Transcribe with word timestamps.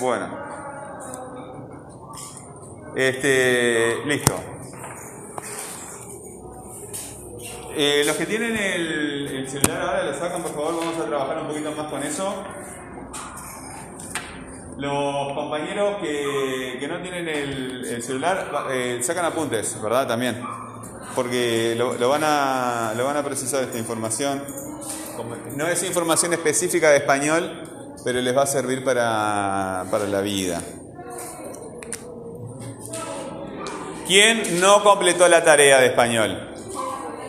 Bueno. 0.00 0.28
Este, 2.94 3.96
listo. 4.06 4.34
Eh, 7.76 8.02
los 8.04 8.16
que 8.16 8.26
tienen 8.26 8.56
el, 8.56 9.28
el 9.28 9.48
celular 9.48 9.80
ahora 9.80 10.02
lo 10.04 10.14
sacan, 10.18 10.42
por 10.42 10.52
favor, 10.52 10.78
vamos 10.80 10.98
a 10.98 11.06
trabajar 11.06 11.42
un 11.42 11.48
poquito 11.48 11.72
más 11.72 11.86
con 11.90 12.02
eso. 12.02 12.44
Los 14.78 15.32
compañeros 15.32 15.96
que, 16.00 16.86
no 16.88 17.00
tienen 17.02 17.28
el, 17.28 17.84
el 17.84 18.02
celular 18.02 18.68
eh, 18.70 19.00
sacan 19.02 19.24
apuntes, 19.24 19.80
¿verdad? 19.82 20.06
También. 20.06 20.40
Porque 21.14 21.74
lo, 21.76 21.94
lo 21.94 22.08
van 22.08 22.22
a, 22.24 22.94
lo 22.96 23.04
van 23.04 23.16
a 23.16 23.24
procesar 23.24 23.64
esta 23.64 23.78
información. 23.78 24.42
No 25.56 25.66
es 25.66 25.82
información 25.82 26.32
específica 26.32 26.90
de 26.90 26.98
español, 26.98 27.67
pero 28.04 28.20
les 28.20 28.36
va 28.36 28.42
a 28.42 28.46
servir 28.46 28.84
para, 28.84 29.84
para 29.90 30.06
la 30.06 30.20
vida. 30.20 30.60
¿Quién 34.06 34.60
no 34.60 34.82
completó 34.82 35.28
la 35.28 35.44
tarea 35.44 35.80
de 35.80 35.88
español? 35.88 36.54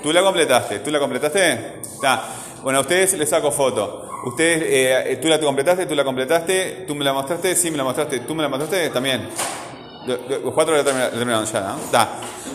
¿Tú 0.01 0.13
la 0.13 0.21
completaste? 0.23 0.79
¿Tú 0.79 0.91
la 0.91 0.99
completaste? 0.99 1.81
Está. 1.81 2.23
Bueno, 2.63 2.79
a 2.79 2.81
ustedes 2.83 3.13
les 3.13 3.29
saco 3.29 3.51
foto. 3.51 4.09
Ustedes, 4.25 4.63
eh, 4.65 5.19
tú 5.21 5.27
la 5.27 5.39
completaste, 5.39 5.85
tú 5.85 5.95
la 5.95 6.03
completaste, 6.03 6.85
tú 6.87 6.95
me 6.95 7.03
la 7.03 7.13
mostraste, 7.13 7.55
sí 7.55 7.71
me 7.71 7.77
la 7.77 7.83
mostraste, 7.83 8.19
tú 8.21 8.35
me 8.35 8.43
la 8.43 8.49
mostraste 8.49 8.89
también. 8.89 9.29
Los 10.05 10.53
cuatro 10.53 10.75
la 10.75 10.83
terminaron 10.83 11.45
ya, 11.45 11.61
¿no? 11.61 11.77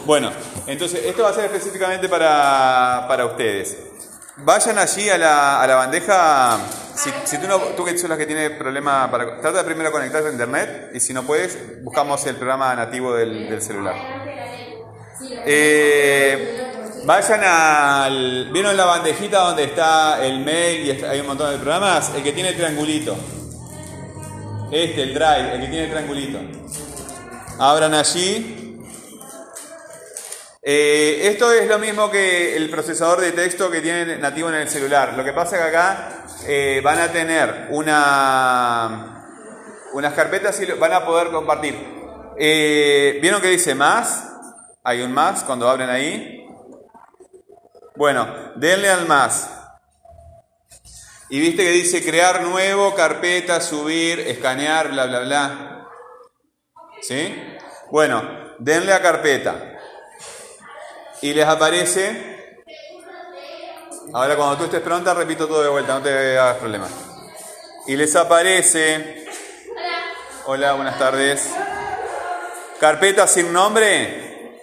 Bueno, 0.06 0.30
entonces 0.66 1.04
esto 1.04 1.22
va 1.22 1.30
a 1.30 1.32
ser 1.34 1.44
específicamente 1.44 2.08
para, 2.08 3.04
para 3.06 3.26
ustedes. 3.26 3.76
Vayan 4.38 4.78
allí 4.78 5.08
a 5.08 5.18
la, 5.18 5.62
a 5.62 5.66
la 5.66 5.74
bandeja. 5.76 6.58
Si, 7.04 7.12
si 7.24 7.36
tú, 7.36 7.46
no, 7.46 7.58
tú 7.58 7.84
que 7.84 7.98
sos 7.98 8.08
la 8.08 8.16
que 8.16 8.24
tiene 8.24 8.48
problema 8.48 9.10
para. 9.10 9.38
Trata 9.38 9.58
de 9.58 9.64
primero 9.64 9.92
conectarte 9.92 10.28
a 10.28 10.32
internet 10.32 10.90
y 10.94 11.00
si 11.00 11.12
no 11.12 11.24
puedes, 11.24 11.82
buscamos 11.82 12.24
el 12.24 12.36
programa 12.36 12.74
nativo 12.74 13.12
del, 13.12 13.60
celular. 13.60 13.94
Eh, 15.44 17.02
vayan 17.04 17.44
al. 17.44 18.48
¿Vieron 18.50 18.74
la 18.74 18.86
bandejita 18.86 19.40
donde 19.40 19.64
está 19.64 20.24
el 20.24 20.42
mail 20.46 20.86
y 20.86 21.04
hay 21.04 21.20
un 21.20 21.26
montón 21.26 21.50
de 21.50 21.58
programas? 21.58 22.10
El 22.16 22.22
que 22.22 22.32
tiene 22.32 22.48
el 22.48 22.56
triangulito. 22.56 23.14
Este, 24.72 25.02
el 25.02 25.12
drive, 25.12 25.54
el 25.56 25.60
que 25.60 25.66
tiene 25.66 25.84
el 25.84 25.90
triangulito. 25.90 26.38
Abran 27.58 27.92
allí. 27.92 28.80
Eh, 30.62 31.28
esto 31.28 31.52
es 31.52 31.68
lo 31.68 31.78
mismo 31.78 32.10
que 32.10 32.56
el 32.56 32.70
procesador 32.70 33.20
de 33.20 33.32
texto 33.32 33.70
que 33.70 33.82
tienen 33.82 34.22
nativo 34.22 34.48
en 34.48 34.54
el 34.54 34.70
celular. 34.70 35.12
Lo 35.14 35.22
que 35.22 35.34
pasa 35.34 35.56
es 35.56 35.62
que 35.62 35.68
acá 35.68 36.23
eh, 36.46 36.80
van 36.82 36.98
a 36.98 37.08
tener 37.12 37.68
una, 37.70 39.26
unas 39.92 40.12
carpetas 40.14 40.60
y 40.60 40.66
van 40.72 40.92
a 40.92 41.04
poder 41.04 41.28
compartir. 41.28 41.74
Eh, 42.38 43.18
¿Vieron 43.22 43.40
que 43.40 43.48
dice 43.48 43.74
más? 43.74 44.30
Hay 44.82 45.02
un 45.02 45.12
más 45.12 45.44
cuando 45.44 45.68
abren 45.68 45.88
ahí. 45.88 46.46
Bueno, 47.96 48.52
denle 48.56 48.90
al 48.90 49.06
más. 49.06 49.50
Y 51.30 51.40
viste 51.40 51.62
que 51.64 51.70
dice 51.70 52.04
crear 52.04 52.42
nuevo, 52.42 52.94
carpeta, 52.94 53.60
subir, 53.60 54.20
escanear, 54.20 54.90
bla, 54.90 55.06
bla, 55.06 55.20
bla. 55.20 55.88
¿Sí? 57.00 57.34
Bueno, 57.90 58.22
denle 58.58 58.92
a 58.92 59.00
carpeta. 59.00 59.78
Y 61.22 61.32
les 61.32 61.46
aparece. 61.46 62.33
Ahora 64.12 64.36
cuando 64.36 64.58
tú 64.58 64.64
estés 64.64 64.80
pronta, 64.80 65.14
repito 65.14 65.46
todo 65.46 65.62
de 65.62 65.68
vuelta, 65.68 65.94
no 65.94 66.02
te 66.02 66.38
hagas 66.38 66.58
problema. 66.58 66.88
Y 67.86 67.96
les 67.96 68.14
aparece. 68.16 69.26
Hola, 70.46 70.74
buenas 70.74 70.98
tardes. 70.98 71.50
Carpeta 72.78 73.26
sin 73.26 73.52
nombre. 73.52 74.60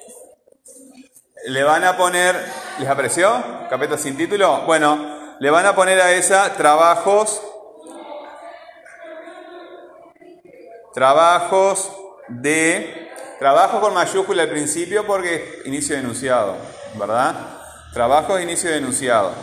Le 1.48 1.64
van 1.64 1.84
a 1.84 1.98
poner. 1.98 2.36
¿Les 2.80 2.88
apareció? 2.88 3.44
Carpeta 3.70 3.98
sin 3.98 4.16
título. 4.16 4.62
Bueno, 4.62 5.36
le 5.40 5.50
van 5.50 5.66
a 5.66 5.76
poner 5.76 6.00
a 6.02 6.12
esa 6.12 6.54
trabajos. 6.54 7.42
Trabajos 10.94 11.92
de. 12.28 13.10
Trabajo 13.40 13.82
con 13.82 13.94
mayúscula 13.96 14.44
al 14.44 14.50
principio 14.50 15.06
porque 15.08 15.64
inicio 15.66 15.96
de 15.96 16.02
enunciado, 16.02 16.58
¿verdad? 16.94 17.61
Trabajos 17.94 18.38
de 18.38 18.44
inicio 18.44 18.70
de 18.70 18.78
enunciado. 18.78 19.34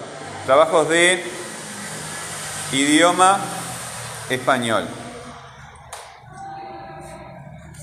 Trabajos 0.46 0.88
de 0.88 1.22
idioma 2.72 3.38
español. 4.30 4.84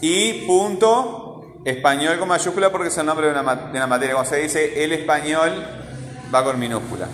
Y 0.02 0.46
punto 0.48 1.62
español 1.66 2.18
con 2.18 2.28
mayúscula 2.30 2.72
porque 2.72 2.88
es 2.88 2.98
el 2.98 3.06
nombre 3.06 3.28
de 3.28 3.40
una, 3.40 3.56
de 3.56 3.86
materia. 3.86 4.16
Cuando 4.16 4.32
se 4.32 4.38
dice 4.38 4.84
el 4.84 4.92
español, 4.94 5.52
va 6.34 6.44
con 6.44 6.60
minúscula. 6.60 7.08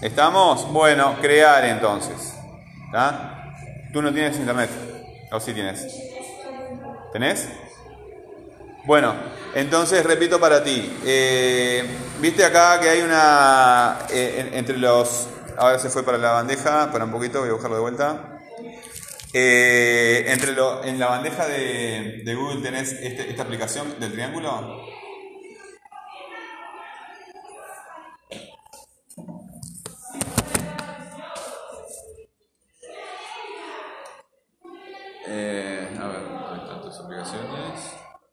¿Estamos? 0.00 0.72
Bueno, 0.72 1.16
crear 1.20 1.64
entonces. 1.64 2.34
Tú 3.92 4.00
no 4.00 4.12
tienes 4.12 4.36
internet. 4.38 4.70
¿O 5.32 5.40
sí 5.40 5.52
tienes? 5.52 5.86
¿Tenés? 7.12 7.48
Bueno, 8.84 9.14
entonces 9.54 10.04
repito 10.04 10.40
para 10.40 10.62
ti. 10.62 10.98
Eh, 11.04 11.84
Viste 12.20 12.44
acá 12.44 12.78
que 12.80 12.88
hay 12.90 13.00
una. 13.00 14.00
eh, 14.10 14.46
en- 14.48 14.54
entre 14.58 14.76
los. 14.76 15.26
Ahora 15.56 15.78
se 15.78 15.88
fue 15.88 16.02
para 16.04 16.18
la 16.18 16.32
bandeja, 16.32 16.92
para 16.92 17.06
un 17.06 17.10
poquito, 17.10 17.40
voy 17.40 17.48
a 17.48 17.52
buscarlo 17.52 17.76
de 17.76 17.82
vuelta. 17.82 18.38
Eh, 19.32 20.24
entre 20.28 20.52
lo- 20.52 20.84
en 20.84 20.98
la 20.98 21.06
bandeja 21.06 21.46
de, 21.46 22.20
de 22.24 22.34
Google 22.34 22.60
tenés 22.62 22.92
este- 22.92 23.30
esta 23.30 23.42
aplicación 23.44 23.98
del 24.00 24.12
triángulo. 24.12 24.82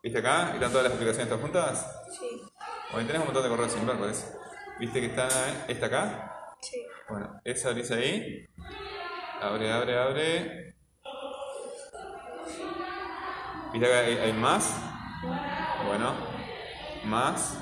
¿Viste 0.08 0.20
acá? 0.20 0.52
¿Están 0.54 0.72
todas 0.72 0.86
las 0.86 0.94
aplicaciones 0.94 1.28
todas 1.28 1.42
juntas? 1.42 2.02
Sí, 2.18 2.42
Hoy 2.94 3.04
tenés 3.04 3.20
un 3.20 3.26
montón 3.26 3.44
de 3.44 3.50
correos 3.50 3.74
sin 3.74 3.86
ver, 3.86 3.98
parece. 3.98 4.38
¿Viste 4.80 5.02
que 5.02 5.08
está 5.08 5.28
esta 5.68 5.86
acá? 5.88 6.56
sí. 6.62 6.82
Bueno, 7.10 7.42
esa 7.44 7.72
abrís 7.72 7.92
ahí. 7.92 8.48
Abre, 9.42 9.70
abre, 9.70 10.00
abre. 10.00 10.76
¿Viste 13.74 13.86
acá 13.86 14.00
hay, 14.00 14.18
hay 14.18 14.32
más? 14.32 14.78
Bueno, 15.86 16.14
más. 17.04 17.58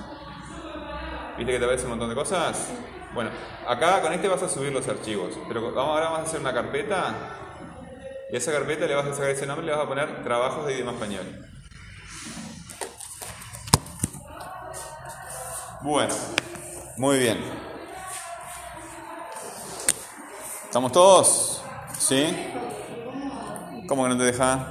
¿Viste 1.40 1.52
que 1.52 1.58
te 1.58 1.66
aparece 1.66 1.86
un 1.86 1.90
montón 1.90 2.10
de 2.10 2.16
cosas? 2.16 2.70
Bueno, 3.16 3.32
acá 3.68 4.04
con 4.04 4.14
este 4.14 4.28
vas 4.28 4.44
a 4.44 4.50
subir 4.50 4.72
los 4.72 4.88
archivos. 4.88 5.34
Pero 5.48 5.64
vamos, 5.74 5.78
ahora 5.96 6.06
vamos 6.12 6.20
a 6.20 6.24
hacer 6.26 6.42
una 6.42 6.54
carpeta. 6.54 7.12
Y 8.30 8.36
a 8.36 8.38
esa 8.38 8.52
carpeta 8.52 8.86
le 8.86 8.94
vas 8.94 9.08
a 9.08 9.16
sacar 9.16 9.32
ese 9.32 9.48
nombre 9.48 9.64
y 9.66 9.70
le 9.70 9.76
vas 9.76 9.84
a 9.84 9.90
poner 9.90 10.24
trabajos 10.24 10.68
de 10.68 10.74
idioma 10.76 10.92
español. 10.92 11.55
Bueno, 15.86 16.16
muy 16.98 17.20
bien. 17.20 17.38
¿Estamos 20.64 20.92
todos? 20.92 21.64
¿Sí? 22.00 22.26
¿Cómo 23.88 24.02
que 24.02 24.10
no 24.10 24.18
te 24.18 24.24
deja? 24.24 24.68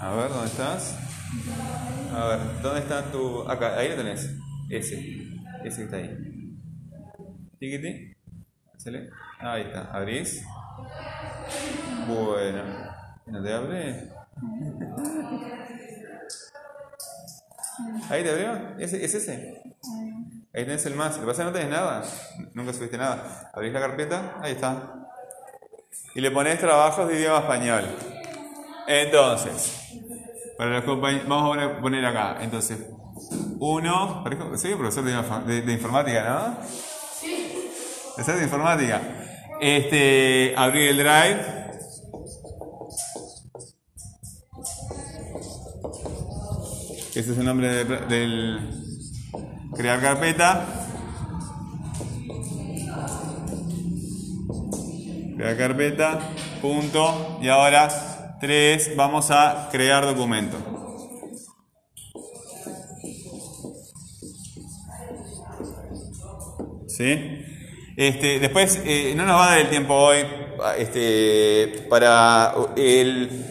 A 0.00 0.14
ver, 0.14 0.30
¿dónde 0.30 0.46
estás? 0.46 0.96
A 2.14 2.24
ver, 2.28 2.62
¿dónde 2.62 2.80
está 2.80 3.02
tu...? 3.12 3.42
Acá, 3.46 3.76
ahí 3.76 3.90
lo 3.90 3.96
tenés. 3.96 4.30
Ese. 4.70 4.98
Ese 5.62 5.76
que 5.76 5.84
está 5.84 5.96
ahí. 5.98 6.56
Tiquiti. 7.58 8.16
Hacele. 8.74 9.10
Ahí 9.40 9.60
está. 9.64 9.90
¿Abrís? 9.92 10.42
Bueno. 12.08 12.62
¿No 13.26 13.42
te 13.42 13.52
abre? 13.52 14.10
¿Ahí 18.08 18.22
te 18.22 18.30
abrió? 18.30 18.58
¿Ese, 18.78 19.04
¿Es 19.04 19.14
ese? 19.14 19.62
Ahí 20.52 20.64
tenés 20.64 20.84
el 20.86 20.94
más. 20.94 21.14
Lo 21.16 21.20
que 21.22 21.26
pasa 21.28 21.42
es 21.42 21.48
que 21.48 21.52
no 21.52 21.58
tenés 21.58 21.70
nada. 21.70 22.02
Nunca 22.54 22.72
subiste 22.72 22.98
nada. 22.98 23.50
Abrís 23.54 23.72
la 23.72 23.80
carpeta. 23.80 24.36
Ahí 24.42 24.52
está. 24.52 24.94
Y 26.14 26.20
le 26.20 26.30
ponés 26.32 26.58
trabajos 26.58 27.08
de 27.08 27.16
idioma 27.20 27.38
español. 27.38 27.84
Entonces, 28.88 29.92
para 30.58 30.70
los 30.70 30.84
compañ- 30.84 31.22
vamos 31.28 31.56
a 31.56 31.80
poner, 31.80 32.04
acá. 32.04 32.38
Entonces, 32.40 32.78
uno. 33.60 34.24
Soy 34.56 34.74
profesor 34.74 35.04
de, 35.04 35.12
infa- 35.14 35.44
de- 35.44 35.62
de 35.62 35.72
informática, 35.72 36.24
¿no? 36.28 36.66
Sí. 37.20 37.70
Profesor 38.16 38.36
de 38.38 38.44
informática. 38.44 39.00
Este, 39.60 40.54
abrir 40.56 40.90
el 40.90 40.96
drive. 40.98 41.59
Ese 47.20 47.32
es 47.32 47.38
el 47.38 47.44
nombre 47.44 47.84
del 47.84 48.60
crear 49.76 50.00
carpeta. 50.00 50.64
Crear 55.36 55.56
carpeta, 55.58 56.18
punto. 56.62 57.38
Y 57.42 57.48
ahora 57.48 58.38
3, 58.40 58.96
vamos 58.96 59.30
a 59.30 59.68
crear 59.70 60.06
documento. 60.06 60.56
¿Sí? 66.88 67.44
Este, 67.98 68.38
después 68.38 68.80
eh, 68.86 69.12
no 69.14 69.26
nos 69.26 69.36
va 69.36 69.44
a 69.44 69.50
dar 69.50 69.60
el 69.60 69.68
tiempo 69.68 69.92
hoy 69.92 70.24
este, 70.78 71.86
para 71.90 72.54
el 72.76 73.49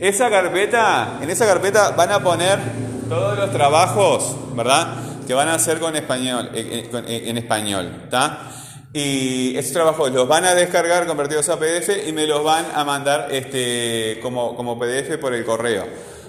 esa 0.00 0.30
carpeta, 0.30 1.18
en 1.20 1.28
esa 1.28 1.44
carpeta 1.44 1.90
van 1.90 2.10
a 2.10 2.20
poner 2.20 2.58
todos 3.06 3.36
los 3.36 3.52
trabajos, 3.52 4.34
¿verdad? 4.56 4.94
Que 5.26 5.34
van 5.34 5.48
a 5.48 5.54
hacer 5.54 5.78
con 5.78 5.94
español, 5.94 6.50
eh, 6.54 6.88
eh, 7.06 7.24
en 7.26 7.36
español, 7.36 8.00
¿está? 8.04 8.50
Y 8.94 9.54
esos 9.58 9.74
trabajos 9.74 10.10
los 10.10 10.26
van 10.26 10.46
a 10.46 10.54
descargar 10.54 11.06
convertidos 11.06 11.50
a 11.50 11.58
PDF 11.58 12.08
y 12.08 12.12
me 12.12 12.26
los 12.26 12.42
van 12.42 12.64
a 12.74 12.82
mandar 12.82 13.28
este, 13.30 14.18
como, 14.22 14.56
como 14.56 14.78
PDF 14.78 15.18
por 15.18 15.34
el 15.34 15.44
correo. 15.44 15.84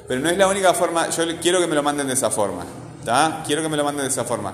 Pero 0.05 0.19
no 0.19 0.29
es 0.29 0.37
la 0.37 0.47
única 0.47 0.73
forma, 0.73 1.09
yo 1.09 1.23
quiero 1.41 1.61
que 1.61 1.67
me 1.67 1.75
lo 1.75 1.81
manden 1.81 2.07
de 2.07 2.13
esa 2.13 2.29
forma, 2.29 2.65
¿está? 2.99 3.41
Quiero 3.47 3.61
que 3.61 3.69
me 3.69 3.77
lo 3.77 3.85
manden 3.85 4.03
de 4.03 4.11
esa 4.11 4.25
forma. 4.25 4.53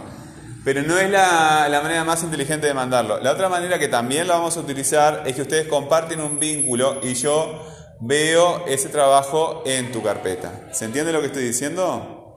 Pero 0.64 0.84
no 0.84 0.96
es 0.96 1.10
la, 1.10 1.80
manera 1.82 2.04
más 2.04 2.22
inteligente 2.22 2.68
de 2.68 2.76
mandarlo. 2.76 3.20
La 3.20 3.32
otra 3.32 3.50
manera 3.50 3.80
que 3.80 3.88
también 3.88 4.28
la 4.28 4.36
vamos 4.36 4.58
a 4.58 4.60
utilizar 4.60 5.24
es 5.26 5.34
que 5.34 5.42
ustedes 5.42 5.68
comparten 5.68 6.22
un 6.22 6.40
vínculo 6.40 7.00
y 7.02 7.16
yo 7.16 7.77
veo 8.00 8.66
ese 8.68 8.90
trabajo 8.90 9.64
en 9.66 9.92
tu 9.92 10.04
carpeta. 10.04 10.70
¿Se 10.72 10.86
entiende 10.86 11.12
lo 11.12 11.20
que 11.22 11.28
estoy 11.28 11.44
diciendo? 11.44 12.36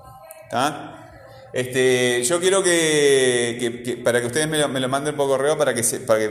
Este, 1.53 2.23
yo 2.25 2.41
quiero 2.41 2.62
que, 2.62 4.01
para 4.05 4.21
que 4.21 4.27
ustedes 4.27 4.49
me 4.49 4.59
lo, 4.59 4.89
manden 4.89 5.17
por 5.17 5.29
correo 5.29 5.59
para 5.59 5.75
que, 5.75 5.83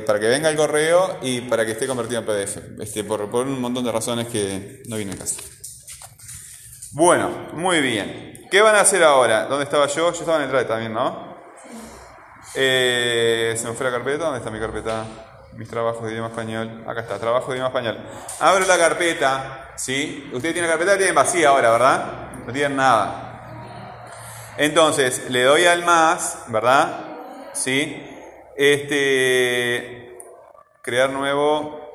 para 0.06 0.20
que, 0.20 0.28
venga 0.28 0.50
el 0.50 0.56
correo 0.56 1.18
y 1.22 1.42
para 1.42 1.66
que 1.66 1.74
esté 1.74 1.88
convertido 1.88 2.22
en 2.22 2.26
PDF. 2.26 2.82
Este, 2.82 3.04
por, 3.04 3.22
un 3.22 3.60
montón 3.60 3.84
de 3.84 3.92
razones 3.92 4.28
que 4.28 4.84
no 4.88 4.98
viene 4.98 5.14
en 5.14 5.18
caso. 5.18 5.42
Bueno, 6.92 7.50
muy 7.54 7.82
bien. 7.82 8.48
¿Qué 8.50 8.62
van 8.62 8.76
a 8.76 8.82
hacer 8.82 9.04
ahora? 9.04 9.46
¿Dónde 9.46 9.66
estaba 9.66 9.88
yo? 9.88 10.12
Yo 10.12 10.20
estaba 10.20 10.38
en 10.38 10.44
el 10.44 10.50
drive 10.50 10.66
también, 10.66 10.94
¿no? 10.94 11.38
Eh, 12.56 13.54
se 13.56 13.68
me 13.68 13.74
fue 13.74 13.86
la 13.86 13.92
carpeta. 13.92 14.26
¿Dónde 14.26 14.40
está 14.40 14.50
mi 14.50 14.60
carpeta? 14.60 15.29
Mis 15.60 15.68
trabajos 15.68 16.06
de 16.06 16.14
idioma 16.14 16.30
español. 16.30 16.86
Acá 16.88 17.02
está, 17.02 17.20
trabajo 17.20 17.52
de 17.52 17.58
idioma 17.58 17.68
español. 17.68 17.98
Abro 18.40 18.66
la 18.66 18.78
carpeta. 18.78 19.74
¿Sí? 19.76 20.30
Ustedes 20.34 20.54
tienen 20.54 20.70
la 20.70 20.78
carpeta, 20.78 20.92
la 20.94 20.98
tienen 20.98 21.16
vacía 21.16 21.50
ahora, 21.50 21.72
¿verdad? 21.72 22.06
No 22.48 22.54
tienen 22.54 22.78
nada. 22.78 24.54
Entonces, 24.56 25.30
le 25.30 25.44
doy 25.44 25.66
al 25.66 25.84
más, 25.84 26.46
¿verdad? 26.48 27.02
¿Sí? 27.52 28.02
Este. 28.56 30.18
Crear 30.82 31.10
nuevo. 31.10 31.92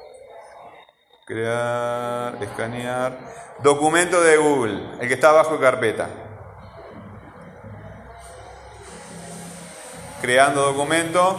Crear. 1.24 2.36
Escanear. 2.42 3.18
Documento 3.62 4.20
de 4.20 4.36
Google, 4.36 4.90
el 5.00 5.08
que 5.08 5.14
está 5.14 5.30
abajo 5.30 5.54
de 5.54 5.60
carpeta. 5.60 6.08
creando 10.24 10.72
documento, 10.72 11.36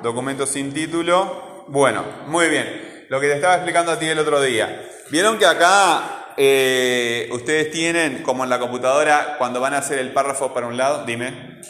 documento 0.00 0.46
sin 0.46 0.72
título. 0.72 1.64
Bueno, 1.68 2.04
muy 2.26 2.48
bien. 2.48 3.06
Lo 3.08 3.20
que 3.20 3.28
te 3.28 3.34
estaba 3.34 3.54
explicando 3.54 3.92
a 3.92 3.98
ti 3.98 4.06
el 4.06 4.18
otro 4.18 4.40
día. 4.40 4.88
¿Vieron 5.10 5.38
que 5.38 5.46
acá 5.46 6.34
eh, 6.36 7.28
ustedes 7.32 7.70
tienen, 7.70 8.22
como 8.22 8.44
en 8.44 8.50
la 8.50 8.58
computadora, 8.58 9.36
cuando 9.38 9.60
van 9.60 9.74
a 9.74 9.78
hacer 9.78 9.98
el 9.98 10.12
párrafo 10.12 10.52
para 10.52 10.66
un 10.66 10.76
lado? 10.76 11.04
Dime. 11.04 11.60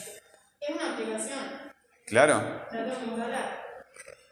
Es 0.60 0.74
una 0.74 0.92
aplicación. 0.92 1.38
Claro. 2.06 2.34
La 2.72 2.84
tengo 2.84 2.98
que 2.98 3.04
instalar. 3.06 3.62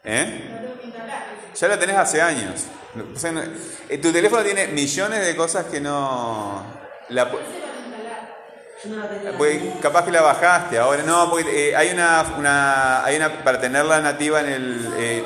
¿Eh? 0.04 0.48
La 0.50 0.60
tengo 0.60 0.80
que 0.80 0.86
instalar. 0.86 1.24
Ya 1.54 1.68
la 1.68 1.78
tenés 1.78 1.96
hace 1.96 2.20
años. 2.20 2.66
Eh, 3.88 3.98
tu 3.98 4.12
teléfono 4.12 4.42
tiene 4.42 4.68
millones 4.68 5.26
de 5.26 5.36
cosas 5.36 5.66
que 5.66 5.80
no... 5.80 6.64
La, 7.10 7.30
pues, 9.38 9.62
capaz 9.80 10.04
que 10.04 10.12
la 10.12 10.22
bajaste 10.22 10.78
ahora, 10.78 11.02
no, 11.02 11.30
porque 11.30 11.70
eh, 11.70 11.76
hay 11.76 11.90
una, 11.90 12.24
una, 12.38 13.04
hay 13.04 13.16
una, 13.16 13.42
para 13.42 13.60
tenerla 13.60 14.00
nativa 14.00 14.40
en 14.40 14.46
el, 14.46 14.88
eh, 14.98 15.24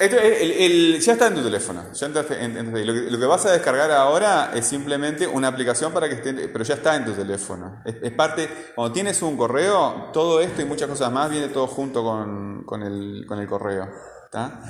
esto, 0.00 0.16
el, 0.18 0.98
ya 0.98 1.12
está 1.12 1.26
en 1.26 1.34
tu 1.34 1.42
teléfono. 1.42 1.82
lo, 1.82 2.26
que, 2.26 3.10
lo, 3.10 3.18
que, 3.18 3.26
vas 3.26 3.44
a 3.44 3.52
descargar 3.52 3.90
ahora 3.90 4.50
es 4.54 4.66
simplemente 4.66 5.26
una 5.26 5.48
aplicación 5.48 5.92
para 5.92 6.08
que 6.08 6.14
esté, 6.14 6.32
pero 6.48 6.64
ya 6.64 6.74
está 6.74 6.96
en 6.96 7.04
tu 7.04 7.12
teléfono. 7.12 7.82
Es, 7.84 8.10
parte, 8.12 8.72
cuando 8.74 8.94
tienes 8.94 9.20
un 9.20 9.36
correo, 9.36 10.08
todo 10.10 10.40
esto 10.40 10.62
y 10.62 10.64
muchas 10.64 10.88
cosas 10.88 11.12
más 11.12 11.30
viene 11.30 11.48
todo 11.48 11.66
junto 11.66 12.02
con, 12.02 12.64
con, 12.64 12.82
el, 12.82 13.26
con 13.26 13.40
el 13.40 13.46
correo. 13.46 13.90
¿Está? 14.24 14.62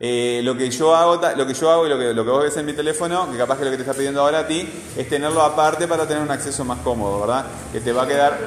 Eh, 0.00 0.42
lo 0.44 0.56
que 0.56 0.70
yo 0.70 0.94
hago, 0.94 1.20
lo 1.36 1.46
que 1.46 1.54
yo 1.54 1.70
hago 1.72 1.86
y 1.86 1.88
lo 1.88 1.98
que, 1.98 2.14
lo 2.14 2.24
que 2.24 2.30
vos 2.30 2.44
ves 2.44 2.56
en 2.56 2.66
mi 2.66 2.72
teléfono, 2.72 3.28
que 3.32 3.36
capaz 3.36 3.58
que 3.58 3.64
lo 3.64 3.70
que 3.72 3.78
te 3.78 3.82
está 3.82 3.94
pidiendo 3.94 4.20
ahora 4.20 4.40
a 4.40 4.46
ti, 4.46 4.68
es 4.96 5.08
tenerlo 5.08 5.42
aparte 5.42 5.88
para 5.88 6.06
tener 6.06 6.22
un 6.22 6.30
acceso 6.30 6.64
más 6.64 6.78
cómodo, 6.80 7.20
¿verdad? 7.20 7.46
Que 7.72 7.80
te 7.80 7.92
va 7.92 8.04
a 8.04 8.06
quedar, 8.06 8.38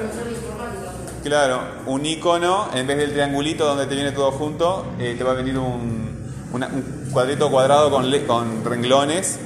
claro, 1.22 1.60
un 1.86 2.06
icono 2.06 2.70
en 2.72 2.86
vez 2.86 2.96
del 2.96 3.12
triangulito 3.12 3.66
donde 3.66 3.84
te 3.86 3.94
viene 3.94 4.12
todo 4.12 4.32
junto, 4.32 4.94
eh, 4.98 5.14
te 5.16 5.24
va 5.24 5.32
a 5.32 5.34
venir 5.34 5.58
un, 5.58 6.32
un 6.52 7.10
cuadrito 7.12 7.50
cuadrado 7.50 7.90
con, 7.90 8.10
con 8.26 8.64
renglones 8.64 9.38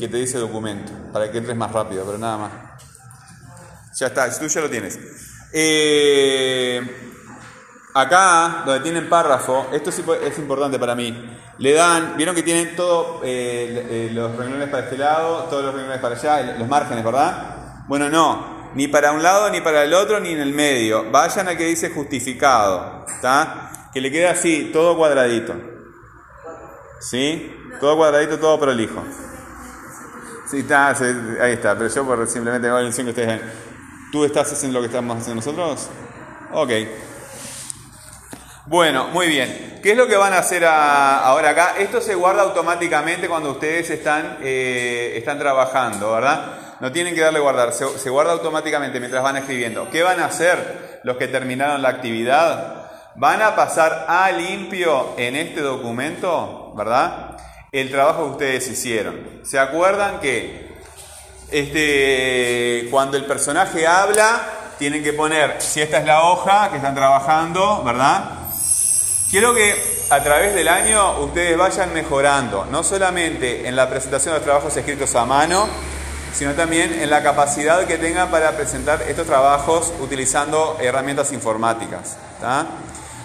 que 0.00 0.08
te 0.08 0.16
dice 0.16 0.38
documento, 0.38 0.90
para 1.12 1.30
que 1.30 1.38
entres 1.38 1.56
más 1.56 1.70
rápido, 1.70 2.04
pero 2.04 2.18
nada 2.18 2.38
más. 2.38 2.52
Ya 3.94 4.08
está, 4.08 4.36
tú 4.36 4.48
ya 4.48 4.60
lo 4.62 4.68
tienes. 4.68 4.98
Eh, 5.52 7.11
Acá, 7.94 8.62
donde 8.64 8.80
tienen 8.80 9.08
párrafo, 9.08 9.66
esto 9.70 9.90
es 9.90 10.38
importante 10.38 10.78
para 10.78 10.94
mí. 10.94 11.38
Le 11.58 11.74
dan, 11.74 12.16
vieron 12.16 12.34
que 12.34 12.42
tienen 12.42 12.74
todos 12.74 13.20
eh, 13.22 13.86
eh, 13.90 14.10
los 14.12 14.34
renglones 14.34 14.68
para 14.70 14.84
este 14.84 14.96
lado, 14.96 15.44
todos 15.50 15.64
los 15.64 15.74
renglones 15.74 16.00
para 16.00 16.16
allá, 16.16 16.56
los 16.58 16.68
márgenes, 16.68 17.04
¿verdad? 17.04 17.84
Bueno, 17.86 18.08
no, 18.08 18.70
ni 18.74 18.88
para 18.88 19.12
un 19.12 19.22
lado, 19.22 19.50
ni 19.50 19.60
para 19.60 19.84
el 19.84 19.92
otro, 19.92 20.20
ni 20.20 20.30
en 20.30 20.40
el 20.40 20.54
medio. 20.54 21.10
Vayan 21.10 21.48
a 21.48 21.56
que 21.56 21.66
dice 21.66 21.90
justificado, 21.90 23.04
¿está? 23.06 23.90
Que 23.92 24.00
le 24.00 24.10
quede 24.10 24.28
así, 24.28 24.70
todo 24.72 24.96
cuadradito. 24.96 25.54
¿Sí? 27.00 27.54
Todo 27.78 27.96
cuadradito, 27.96 28.38
todo 28.38 28.58
prolijo. 28.58 29.02
Sí, 30.46 30.60
está, 30.60 30.88
ahí 30.88 31.52
está, 31.52 31.76
pero 31.76 31.88
yo 31.88 32.06
por 32.06 32.26
simplemente 32.26 32.68
hago 32.68 32.80
la 32.80 32.90
que 32.90 33.02
ustedes 33.02 33.28
ven. 33.28 33.42
¿Tú 34.10 34.24
estás 34.24 34.50
haciendo 34.52 34.78
lo 34.78 34.82
que 34.82 34.86
estamos 34.86 35.18
haciendo 35.18 35.42
nosotros? 35.42 35.90
Ok. 36.52 36.70
Bueno, 38.72 39.08
muy 39.08 39.28
bien. 39.28 39.80
¿Qué 39.82 39.90
es 39.90 39.98
lo 39.98 40.06
que 40.06 40.16
van 40.16 40.32
a 40.32 40.38
hacer 40.38 40.64
ahora 40.64 41.50
acá? 41.50 41.74
Esto 41.78 42.00
se 42.00 42.14
guarda 42.14 42.40
automáticamente 42.40 43.28
cuando 43.28 43.50
ustedes 43.50 43.90
están, 43.90 44.38
eh, 44.40 45.12
están 45.14 45.38
trabajando, 45.38 46.12
¿verdad? 46.12 46.78
No 46.80 46.90
tienen 46.90 47.14
que 47.14 47.20
darle 47.20 47.38
guardar, 47.38 47.74
se, 47.74 48.08
guarda 48.08 48.32
automáticamente 48.32 48.98
mientras 48.98 49.22
van 49.22 49.36
escribiendo. 49.36 49.90
¿Qué 49.90 50.02
van 50.02 50.20
a 50.20 50.24
hacer 50.24 51.00
los 51.04 51.18
que 51.18 51.28
terminaron 51.28 51.82
la 51.82 51.90
actividad? 51.90 52.86
Van 53.14 53.42
a 53.42 53.54
pasar 53.54 54.06
a 54.08 54.32
limpio 54.32 55.16
en 55.18 55.36
este 55.36 55.60
documento, 55.60 56.72
¿verdad? 56.74 57.36
El 57.72 57.90
trabajo 57.90 58.24
que 58.24 58.30
ustedes 58.30 58.68
hicieron. 58.68 59.40
¿Se 59.42 59.58
acuerdan 59.58 60.18
que 60.18 60.72
este, 61.50 62.88
cuando 62.90 63.18
el 63.18 63.26
personaje 63.26 63.86
habla, 63.86 64.40
tienen 64.78 65.02
que 65.02 65.12
poner, 65.12 65.60
si 65.60 65.82
esta 65.82 65.98
es 65.98 66.06
la 66.06 66.22
hoja 66.22 66.70
que 66.70 66.76
están 66.76 66.94
trabajando, 66.94 67.82
¿verdad? 67.84 68.41
Quiero 69.32 69.54
que 69.54 69.74
a 70.10 70.22
través 70.22 70.54
del 70.54 70.68
año 70.68 71.20
ustedes 71.20 71.56
vayan 71.56 71.94
mejorando, 71.94 72.66
no 72.66 72.84
solamente 72.84 73.66
en 73.66 73.74
la 73.74 73.88
presentación 73.88 74.34
de 74.34 74.40
los 74.40 74.44
trabajos 74.44 74.76
escritos 74.76 75.14
a 75.14 75.24
mano, 75.24 75.66
sino 76.34 76.52
también 76.52 76.92
en 77.00 77.08
la 77.08 77.22
capacidad 77.22 77.86
que 77.86 77.96
tengan 77.96 78.30
para 78.30 78.52
presentar 78.52 79.00
estos 79.08 79.26
trabajos 79.26 79.90
utilizando 80.00 80.76
herramientas 80.82 81.32
informáticas. 81.32 82.18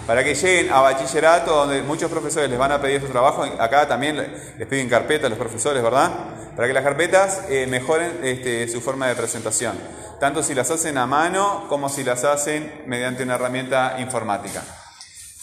Para 0.06 0.24
que 0.24 0.34
lleguen 0.34 0.72
a 0.72 0.80
bachillerato, 0.80 1.54
donde 1.54 1.82
muchos 1.82 2.10
profesores 2.10 2.48
les 2.48 2.58
van 2.58 2.72
a 2.72 2.80
pedir 2.80 2.96
estos 2.96 3.12
trabajos, 3.12 3.46
acá 3.58 3.86
también 3.86 4.16
les 4.56 4.66
piden 4.66 4.88
carpetas 4.88 5.28
los 5.28 5.38
profesores, 5.38 5.82
¿verdad? 5.82 6.10
Para 6.56 6.66
que 6.66 6.72
las 6.72 6.84
carpetas 6.84 7.42
eh, 7.50 7.66
mejoren 7.68 8.20
este, 8.22 8.66
su 8.68 8.80
forma 8.80 9.08
de 9.08 9.14
presentación, 9.14 9.78
tanto 10.18 10.42
si 10.42 10.54
las 10.54 10.70
hacen 10.70 10.96
a 10.96 11.04
mano 11.04 11.66
como 11.68 11.90
si 11.90 12.02
las 12.02 12.24
hacen 12.24 12.84
mediante 12.86 13.24
una 13.24 13.34
herramienta 13.34 13.96
informática. 13.98 14.62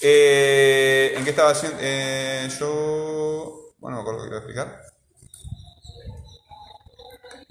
Eh, 0.08 1.16
¿En 1.18 1.24
qué 1.24 1.32
estaba 1.32 1.50
haciendo? 1.50 1.80
Eh, 1.82 2.48
yo. 2.60 3.72
Bueno, 3.80 3.98
no 3.98 4.04
me 4.04 4.10
acuerdo 4.10 4.22
qué 4.22 4.28
iba 4.28 4.36
a 4.36 4.40
explicar. 4.40 4.82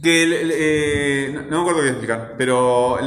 Que 0.00 1.32
no, 1.32 1.56
me 1.56 1.60
acuerdo 1.62 1.80
qué 1.82 1.88
explicar, 1.88 2.34
pero 2.38 2.98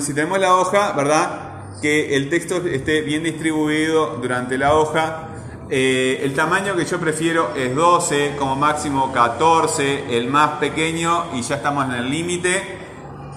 si 0.00 0.12
tenemos 0.12 0.40
la 0.40 0.56
hoja, 0.56 0.90
¿verdad? 0.94 1.80
Que 1.80 2.16
el 2.16 2.28
texto 2.28 2.66
esté 2.66 3.02
bien 3.02 3.22
distribuido 3.22 4.16
durante 4.16 4.58
la 4.58 4.74
hoja. 4.74 5.28
Eh, 5.70 6.18
el 6.24 6.34
tamaño 6.34 6.74
que 6.74 6.84
yo 6.84 6.98
prefiero 6.98 7.54
es 7.54 7.72
12, 7.72 8.34
como 8.36 8.56
máximo 8.56 9.12
14, 9.12 10.16
el 10.16 10.26
más 10.26 10.58
pequeño 10.58 11.26
y 11.36 11.42
ya 11.42 11.56
estamos 11.56 11.84
en 11.84 11.92
el 11.92 12.10
límite. 12.10 12.78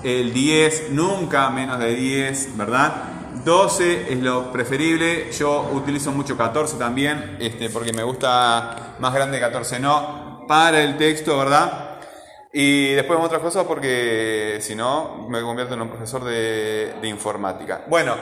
el 0.04 0.34
10, 0.34 0.90
nunca 0.90 1.52
menos 1.52 1.78
de 1.78 1.96
10, 1.96 2.58
¿verdad? 2.58 3.13
12 3.44 4.14
es 4.14 4.20
lo 4.20 4.52
preferible, 4.52 5.32
yo 5.32 5.70
utilizo 5.74 6.12
mucho 6.12 6.38
14 6.38 6.78
también, 6.78 7.38
este, 7.40 7.70
porque 7.70 7.94
me 7.94 8.04
gusta 8.04 8.96
más 9.00 9.14
grande 9.14 9.40
14 9.40 9.80
no, 9.80 10.46
para 10.48 10.82
el 10.82 10.98
texto, 10.98 11.38
¿verdad? 11.38 12.00
Y 12.56 12.94
después 12.94 13.20
otras 13.20 13.42
cosas 13.42 13.66
porque 13.66 14.60
si 14.62 14.76
no 14.76 15.26
me 15.28 15.42
convierto 15.42 15.74
en 15.74 15.82
un 15.82 15.90
profesor 15.90 16.24
de, 16.24 16.94
informática. 17.04 17.86
Bueno, 17.88 18.16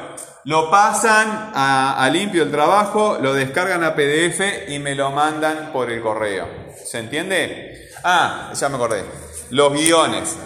lo 0.45 0.71
pasan 0.71 1.51
a, 1.53 2.01
a, 2.01 2.09
limpio 2.09 2.43
el 2.43 2.51
trabajo, 2.51 3.17
lo 3.21 3.33
descargan 3.33 3.83
a 3.83 3.93
PDF 3.93 4.69
y 4.69 4.79
me 4.79 4.95
lo 4.95 5.11
mandan 5.11 5.71
por 5.73 5.91
el 5.91 6.01
correo. 6.01 6.47
¿Se 6.85 6.99
entiende? 6.99 7.89
Ah, 8.03 8.51
ya 8.53 8.69
me 8.69 8.75
acordé. 8.75 9.03
Los 9.49 9.73
guiones. 9.73 10.37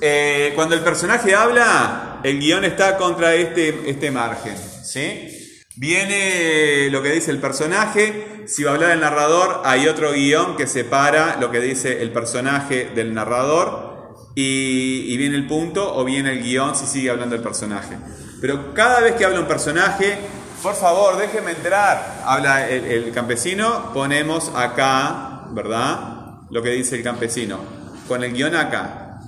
Eh, 0.00 0.52
cuando 0.54 0.74
el 0.74 0.80
personaje 0.80 1.34
habla, 1.34 2.07
el 2.22 2.40
guion 2.40 2.64
está 2.64 2.96
contra 2.96 3.34
este, 3.34 3.90
este 3.90 4.10
margen. 4.10 4.56
¿Sí? 4.82 5.38
Viene 5.76 6.90
lo 6.90 7.02
que 7.02 7.12
dice 7.12 7.30
el 7.30 7.38
personaje, 7.38 8.44
si 8.48 8.64
va 8.64 8.72
a 8.72 8.74
hablar 8.74 8.90
el 8.90 9.00
narrador, 9.00 9.62
hay 9.64 9.86
otro 9.86 10.10
guion 10.10 10.56
que 10.56 10.66
separa 10.66 11.36
lo 11.40 11.52
que 11.52 11.60
dice 11.60 12.02
el 12.02 12.10
personaje 12.10 12.90
del 12.94 13.14
narrador 13.14 14.16
y, 14.34 15.16
viene 15.16 15.36
el 15.36 15.46
punto 15.46 15.94
o 15.96 16.04
viene 16.04 16.32
el 16.32 16.42
guion 16.42 16.74
si 16.74 16.86
sigue 16.86 17.10
hablando 17.10 17.36
el 17.36 17.42
personaje. 17.42 17.96
Pero 18.40 18.74
cada 18.74 19.00
vez 19.00 19.14
que 19.14 19.24
habla 19.24 19.38
un 19.38 19.46
personaje, 19.46 20.18
por 20.64 20.74
favor, 20.74 21.16
déjeme 21.16 21.52
entrar. 21.52 22.22
Habla 22.24 22.68
el, 22.68 22.84
el 22.84 23.12
campesino, 23.12 23.92
ponemos 23.92 24.50
acá, 24.56 25.44
¿verdad? 25.50 26.40
Lo 26.50 26.60
que 26.60 26.70
dice 26.70 26.96
el 26.96 27.04
campesino, 27.04 27.60
con 28.08 28.24
el 28.24 28.32
guion 28.32 28.56
acá. 28.56 29.20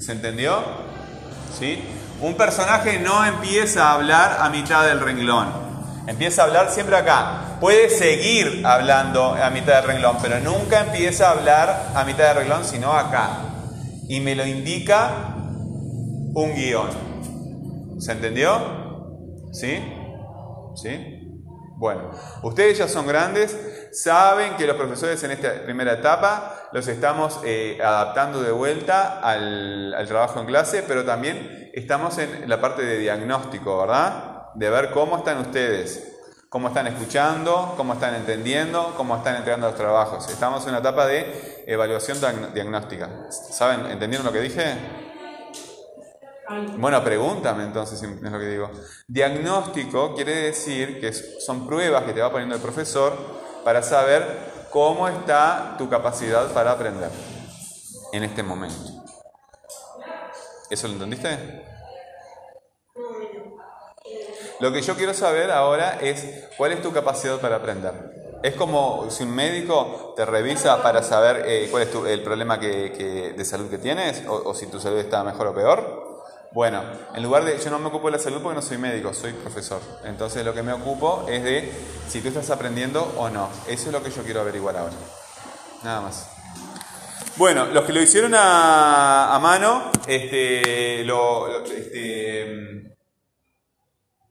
¿Se 0.00 0.10
entendió? 0.10 0.60
¿Sí? 1.56 1.78
Un 2.20 2.34
personaje 2.34 2.98
no 2.98 3.24
empieza 3.24 3.90
a 3.90 3.94
hablar 3.94 4.38
a 4.40 4.48
mitad 4.50 4.84
del 4.86 5.00
renglón. 5.00 5.48
Empieza 6.08 6.42
a 6.42 6.46
hablar 6.46 6.70
siempre 6.70 6.96
acá. 6.96 7.58
Puede 7.60 7.90
seguir 7.90 8.66
hablando 8.66 9.34
a 9.34 9.50
mitad 9.50 9.76
del 9.76 9.84
renglón, 9.84 10.16
pero 10.20 10.40
nunca 10.40 10.80
empieza 10.80 11.28
a 11.28 11.32
hablar 11.32 11.90
a 11.94 12.04
mitad 12.04 12.28
del 12.28 12.38
renglón, 12.38 12.64
sino 12.64 12.92
acá. 12.92 13.38
Y 14.08 14.18
me 14.18 14.34
lo 14.34 14.44
indica 14.44 15.10
un 16.34 16.54
guion. 16.56 16.88
¿Se 18.00 18.12
entendió? 18.12 19.48
¿Sí? 19.52 19.78
¿Sí? 20.74 21.18
Bueno, 21.76 22.10
ustedes 22.42 22.78
ya 22.78 22.88
son 22.88 23.06
grandes, 23.06 23.56
saben 23.92 24.56
que 24.56 24.66
los 24.66 24.76
profesores 24.76 25.22
en 25.24 25.32
esta 25.32 25.62
primera 25.62 25.94
etapa 25.94 26.68
los 26.72 26.86
estamos 26.88 27.40
eh, 27.44 27.78
adaptando 27.82 28.42
de 28.42 28.50
vuelta 28.50 29.20
al, 29.20 30.04
trabajo 30.08 30.40
en 30.40 30.46
clase, 30.46 30.84
pero 30.86 31.04
también 31.04 31.70
estamos 31.74 32.18
en 32.18 32.48
la 32.48 32.60
parte 32.60 32.82
de 32.82 32.98
diagnóstico, 32.98 33.78
¿verdad? 33.78 34.38
de 34.54 34.70
ver 34.70 34.90
cómo 34.90 35.18
están 35.18 35.38
ustedes, 35.38 36.16
cómo 36.48 36.68
están 36.68 36.86
escuchando, 36.88 37.74
cómo 37.76 37.94
están 37.94 38.14
entendiendo, 38.14 38.94
cómo 38.96 39.16
están 39.16 39.36
entregando 39.36 39.68
los 39.68 39.76
trabajos. 39.76 40.28
Estamos 40.28 40.64
en 40.64 40.70
una 40.70 40.78
etapa 40.78 41.06
de 41.06 41.64
evaluación 41.66 42.18
diagnóstica. 42.54 43.08
¿Saben? 43.30 43.86
¿Entendieron 43.86 44.26
lo 44.26 44.32
que 44.32 44.40
dije? 44.40 44.76
Bueno, 46.78 47.04
pregúntame 47.04 47.64
entonces 47.64 48.02
es 48.02 48.20
lo 48.22 48.38
que 48.38 48.46
digo. 48.46 48.70
Diagnóstico 49.06 50.14
quiere 50.14 50.34
decir 50.34 50.98
que 50.98 51.12
son 51.12 51.66
pruebas 51.66 52.04
que 52.04 52.14
te 52.14 52.20
va 52.20 52.30
poniendo 52.30 52.56
el 52.56 52.62
profesor 52.62 53.37
para 53.64 53.82
saber 53.82 54.66
cómo 54.70 55.08
está 55.08 55.74
tu 55.78 55.88
capacidad 55.88 56.46
para 56.52 56.72
aprender 56.72 57.10
en 58.12 58.24
este 58.24 58.42
momento. 58.42 58.98
¿Eso 60.70 60.86
lo 60.88 60.94
entendiste? 60.94 61.64
Lo 64.60 64.72
que 64.72 64.82
yo 64.82 64.96
quiero 64.96 65.14
saber 65.14 65.50
ahora 65.50 65.98
es 66.00 66.48
cuál 66.56 66.72
es 66.72 66.82
tu 66.82 66.92
capacidad 66.92 67.38
para 67.40 67.56
aprender. 67.56 68.38
Es 68.42 68.54
como 68.54 69.10
si 69.10 69.24
un 69.24 69.34
médico 69.34 70.14
te 70.16 70.24
revisa 70.24 70.82
para 70.82 71.02
saber 71.02 71.44
eh, 71.46 71.68
cuál 71.70 71.84
es 71.84 71.92
tu, 71.92 72.06
el 72.06 72.22
problema 72.22 72.58
que, 72.58 72.92
que, 72.92 73.32
de 73.32 73.44
salud 73.44 73.68
que 73.68 73.78
tienes 73.78 74.24
o, 74.28 74.50
o, 74.50 74.54
si 74.54 74.66
tu 74.66 74.78
salud 74.80 74.98
está 74.98 75.24
mejor 75.24 75.48
o 75.48 75.54
peor. 75.54 76.07
Bueno, 76.52 76.82
en 77.14 77.22
lugar 77.22 77.44
de, 77.44 77.58
yo 77.58 77.70
no 77.70 77.78
me 77.78 77.88
ocupo 77.88 78.06
de 78.06 78.16
la 78.16 78.22
salud 78.22 78.40
porque 78.42 78.56
no 78.56 78.62
soy 78.62 78.78
médico, 78.78 79.12
soy 79.12 79.32
profesor. 79.34 79.82
Entonces 80.04 80.44
lo 80.44 80.54
que 80.54 80.62
me 80.62 80.72
ocupo 80.72 81.26
es 81.28 81.44
de 81.44 81.72
si 82.08 82.20
tú 82.22 82.28
estás 82.28 82.50
aprendiendo 82.50 83.12
o 83.18 83.28
no. 83.28 83.50
Eso 83.66 83.86
es 83.86 83.92
lo 83.92 84.02
que 84.02 84.10
yo 84.10 84.22
quiero 84.22 84.40
averiguar 84.40 84.76
ahora. 84.76 84.94
Nada 85.82 86.00
más. 86.00 86.30
Bueno, 87.36 87.66
los 87.66 87.84
que 87.84 87.92
lo 87.92 88.00
hicieron 88.00 88.32
a, 88.34 89.38
mano, 89.40 89.92
este, 90.06 91.02
este, 91.02 92.96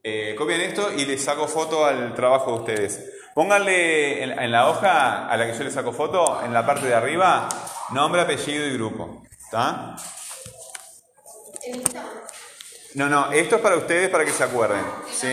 eh, 0.03 0.35
copian 0.37 0.61
esto 0.61 0.91
y 0.91 1.05
les 1.05 1.23
saco 1.23 1.47
foto 1.47 1.85
al 1.85 2.13
trabajo 2.15 2.51
de 2.51 2.57
ustedes. 2.57 3.13
Pónganle 3.33 4.23
en, 4.23 4.39
en, 4.39 4.51
la 4.51 4.67
hoja 4.67 5.27
a 5.29 5.37
la 5.37 5.45
que 5.45 5.57
yo 5.57 5.63
les 5.63 5.73
saco 5.73 5.93
foto, 5.93 6.41
en 6.43 6.51
la 6.51 6.65
parte 6.65 6.87
de 6.87 6.95
arriba, 6.95 7.47
nombre, 7.91 8.21
apellido 8.21 8.65
y 8.65 8.73
grupo. 8.73 9.23
¿Está? 9.31 9.95
No, 12.95 13.09
no, 13.09 13.31
esto 13.31 13.57
es 13.57 13.61
para 13.61 13.75
ustedes 13.75 14.09
para 14.09 14.25
que 14.25 14.31
se 14.31 14.43
acuerden. 14.43 14.81
¿sí? 15.11 15.27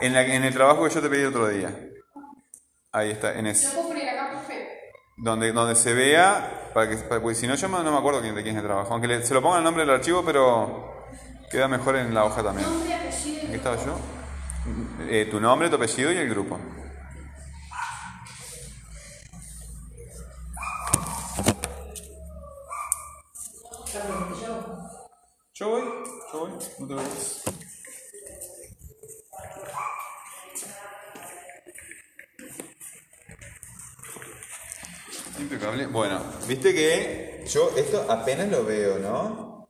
En, 0.00 0.12
la, 0.12 0.22
en 0.22 0.44
el 0.44 0.52
trabajo 0.52 0.84
que 0.84 0.94
yo 0.94 1.00
te 1.00 1.08
pedí 1.08 1.24
otro 1.24 1.48
día. 1.48 1.70
Ahí 2.90 3.10
está, 3.10 3.38
en 3.38 3.46
ese. 3.46 3.68
Donde, 5.16 5.52
donde 5.52 5.74
se 5.76 5.94
vea, 5.94 6.70
para 6.74 6.90
que, 6.90 6.96
para, 6.96 7.20
porque 7.20 7.36
si 7.36 7.46
no 7.46 7.54
yo 7.54 7.68
no 7.68 7.92
me 7.92 7.96
acuerdo 7.96 8.20
quién, 8.20 8.34
de 8.34 8.42
quién 8.42 8.56
es 8.56 8.62
el 8.62 8.66
trabajo. 8.66 8.92
Aunque 8.92 9.06
le, 9.06 9.24
se 9.24 9.34
lo 9.34 9.40
ponga 9.40 9.58
el 9.58 9.64
nombre 9.64 9.84
del 9.84 9.94
archivo, 9.94 10.24
pero 10.24 11.02
Queda 11.52 11.68
mejor 11.68 11.96
en 11.96 12.14
la 12.14 12.24
hoja 12.24 12.42
también. 12.42 12.66
Nombre, 12.66 12.94
apellido. 12.94 13.42
¿En 13.42 13.50
qué 13.50 13.56
estaba 13.56 13.76
yo? 13.76 13.98
Eh, 15.06 15.28
tu 15.30 15.38
nombre, 15.38 15.68
tu 15.68 15.76
apellido 15.76 16.10
y 16.10 16.16
el 16.16 16.30
grupo. 16.30 16.58
No 26.78 26.86
te. 26.86 26.94
Impecable. 35.40 35.86
Bueno, 35.86 36.22
viste 36.46 36.72
que 36.72 37.44
yo 37.48 37.72
esto 37.76 38.06
apenas 38.08 38.48
lo 38.48 38.64
veo, 38.64 38.98
¿no? 38.98 39.68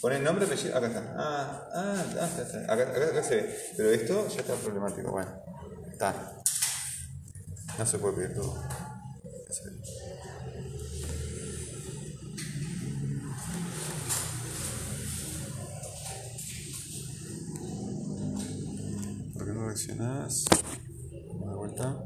Pone 0.00 0.16
el 0.16 0.24
nombre, 0.24 0.46
apellido, 0.46 0.76
acá 0.76 0.88
está. 0.88 1.14
Ah, 1.16 1.68
ah, 1.74 2.04
ah 2.20 2.26
está, 2.28 2.42
está. 2.42 2.72
Acá, 2.72 2.82
acá, 2.90 3.04
acá, 3.04 3.22
se 3.22 3.36
ve. 3.36 3.56
Pero 3.76 3.90
esto 3.90 4.28
ya 4.28 4.40
está 4.40 4.54
problemático. 4.54 5.12
Bueno, 5.12 5.30
está. 5.92 6.42
No 7.78 7.86
se 7.86 7.98
puede 7.98 8.16
pedir 8.16 8.34
todo. 8.34 8.60
Vamos 19.72 21.48
de 21.48 21.56
vuelta. 21.56 21.96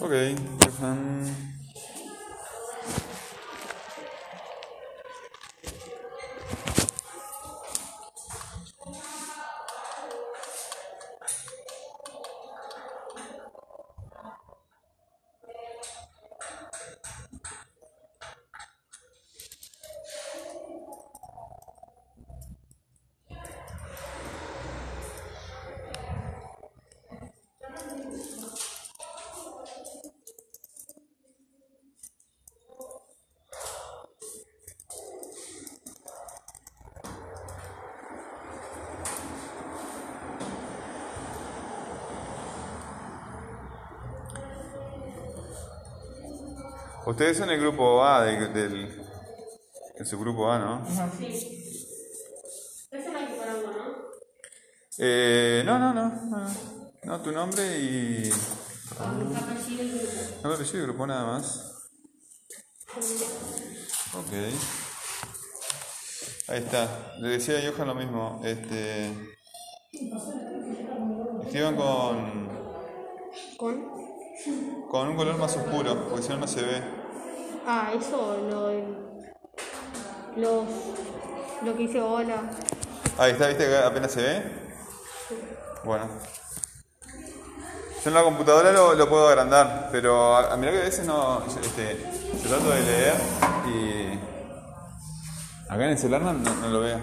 Ok, 0.00 0.49
Ustedes 47.10 47.38
son 47.38 47.50
el 47.50 47.60
grupo 47.60 48.04
A 48.04 48.22
del, 48.24 48.52
del, 48.54 49.02
en 49.96 50.06
su 50.06 50.16
grupo 50.16 50.48
A, 50.48 50.60
¿no? 50.60 50.86
Sí. 51.18 51.76
No 52.92 52.98
¿no? 53.00 53.96
Eh, 54.96 55.62
no, 55.66 55.78
no, 55.80 55.92
no, 55.92 56.08
no. 56.08 56.46
No, 57.02 57.20
tu 57.20 57.32
nombre 57.32 57.78
y. 57.78 58.30
Grupo. 58.30 59.04
Nombre, 59.04 60.54
apellido 60.54 60.78
y 60.78 60.82
grupo 60.82 61.04
nada 61.04 61.24
más. 61.24 61.90
Ok. 64.14 64.32
Ahí 66.46 66.58
está. 66.58 67.16
Le 67.18 67.28
decía 67.28 67.58
a 67.58 67.72
Johan 67.72 67.88
lo 67.88 67.94
mismo. 67.96 68.40
Este. 68.44 69.12
Escriban 71.42 71.74
con. 71.74 72.48
¿Con? 73.56 74.00
con 74.90 75.08
un 75.08 75.16
color 75.16 75.38
más 75.38 75.56
oscuro, 75.56 76.08
porque 76.08 76.22
si 76.22 76.28
no 76.30 76.38
no 76.38 76.46
se 76.46 76.62
ve. 76.62 76.99
Ah, 77.66 77.92
eso, 77.98 78.36
lo 78.50 78.70
Los... 80.40 80.64
Lo 81.64 81.72
que 81.76 81.78
dice 81.82 82.00
hola. 82.00 82.42
Ahí 83.18 83.32
está, 83.32 83.48
¿viste 83.48 83.66
que 83.66 83.76
apenas 83.76 84.10
se 84.12 84.22
ve? 84.22 84.42
Bueno. 85.84 86.08
Yo 88.02 88.08
en 88.08 88.14
la 88.14 88.22
computadora 88.22 88.72
lo, 88.72 88.94
lo 88.94 89.08
puedo 89.10 89.28
agrandar, 89.28 89.90
pero 89.92 90.34
a, 90.34 90.54
a 90.54 90.56
mí 90.56 90.66
que 90.66 90.78
a 90.78 90.84
veces 90.84 91.04
no. 91.04 91.44
Este, 91.44 91.98
yo 92.42 92.48
trato 92.48 92.70
de 92.70 92.80
leer 92.80 93.14
y. 93.68 94.18
Acá 95.70 95.84
en 95.84 95.90
el 95.90 95.98
celular 95.98 96.22
no, 96.22 96.32
no- 96.32 96.54
no 96.54 96.68
lo 96.68 96.80
veo. 96.80 96.98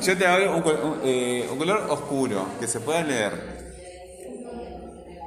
Yo 0.00 0.16
te 0.16 0.26
hablo 0.26 0.56
un, 0.56 1.00
eh, 1.04 1.46
un 1.52 1.58
color 1.58 1.84
oscuro, 1.90 2.46
que 2.58 2.66
se 2.66 2.80
pueda 2.80 3.02
leer. 3.02 3.67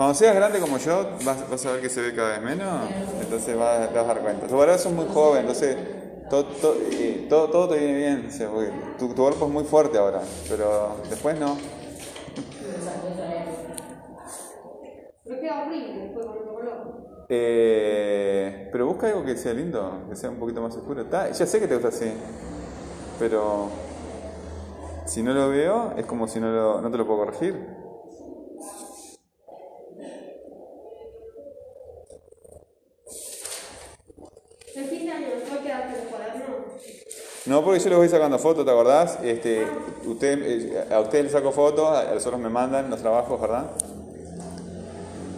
Cuando 0.01 0.15
seas 0.15 0.33
grande 0.35 0.59
como 0.59 0.79
yo, 0.79 1.11
vas, 1.23 1.47
vas 1.47 1.63
a 1.63 1.73
ver 1.73 1.81
que 1.81 1.87
se 1.87 2.01
ve 2.01 2.15
cada 2.15 2.31
vez 2.31 2.41
menos, 2.41 2.89
entonces 3.21 3.55
vas, 3.55 3.87
te 3.91 3.99
vas 3.99 4.05
a 4.05 4.13
dar 4.15 4.21
cuenta. 4.23 4.47
Tu 4.47 4.57
verdad 4.57 4.79
sos 4.79 4.91
muy 4.91 5.05
joven, 5.05 5.41
entonces 5.41 5.77
todo, 6.27 6.43
todo, 6.43 6.75
eh, 6.91 7.27
todo, 7.29 7.51
todo 7.51 7.69
te 7.69 7.77
viene 7.77 7.93
bien. 7.97 8.25
o 8.27 8.31
sea, 8.31 8.49
porque 8.49 8.71
tu, 8.97 9.09
tu 9.09 9.15
cuerpo 9.15 9.45
es 9.45 9.51
muy 9.51 9.63
fuerte 9.63 9.99
ahora, 9.99 10.23
pero 10.49 11.05
después 11.07 11.39
no. 11.39 11.55
Eh, 17.29 18.67
pero 18.71 18.87
busca 18.87 19.07
algo 19.07 19.23
que 19.23 19.37
sea 19.37 19.53
lindo, 19.53 20.05
que 20.09 20.15
sea 20.15 20.29
un 20.29 20.37
poquito 20.37 20.61
más 20.61 20.75
oscuro. 20.75 21.01
Está, 21.01 21.29
ya 21.31 21.45
sé 21.45 21.59
que 21.59 21.67
te 21.67 21.75
gusta 21.75 21.89
así, 21.89 22.11
pero 23.19 23.69
si 25.05 25.21
no 25.23 25.33
lo 25.33 25.49
veo, 25.49 25.93
es 25.97 26.05
como 26.05 26.27
si 26.27 26.39
no, 26.39 26.51
lo- 26.51 26.81
no 26.81 26.91
te 26.91 26.97
lo 26.97 27.05
puedo 27.05 27.19
corregir. 27.25 27.55
El 34.75 34.85
fin 34.85 35.05
de 35.05 35.11
año, 35.11 35.27
¿no 35.47 35.53
hay 35.55 35.61
que 35.63 35.69
darte 35.69 35.97
los 35.97 36.07
cuadernos? 36.07 36.81
No, 37.47 37.63
porque 37.63 37.79
yo 37.79 37.89
les 37.89 37.97
voy 37.97 38.07
sacando 38.07 38.37
fotos, 38.37 38.63
¿te 38.63 38.71
acordás? 38.71 39.17
Este, 39.23 39.65
usted, 40.05 40.39
eh, 40.43 40.87
a 40.93 40.99
ustedes 40.99 41.23
les 41.23 41.33
saco 41.33 41.51
fotos, 41.51 41.89
a 41.89 42.13
nosotros 42.13 42.39
me 42.39 42.49
mandan 42.49 42.87
los 42.87 42.99
trabajos, 42.99 43.41
¿verdad? 43.41 43.71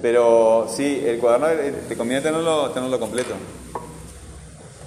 Pero 0.01 0.67
sí, 0.67 1.01
el 1.05 1.17
cuaderno 1.19 1.48
eh, 1.48 1.74
te 1.88 1.95
conviene 1.95 2.22
tenerlo, 2.22 2.72
tenerlo 2.72 3.00
completo. 3.00 3.36